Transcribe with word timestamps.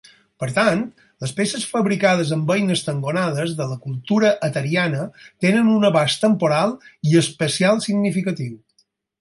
Per 0.43 0.47
tant, 0.53 0.79
les 1.23 1.33
peces 1.39 1.65
fabricades 1.73 2.31
amb 2.37 2.53
eines 2.55 2.81
tangonades 2.87 3.53
de 3.61 3.69
la 3.73 3.77
cultura 3.85 4.33
ateriana 4.49 5.05
tenen 5.47 5.71
un 5.77 5.89
abast 5.93 6.25
temporal 6.27 6.77
i 7.11 7.17
espacial 7.25 7.85
significatiu. 7.91 8.61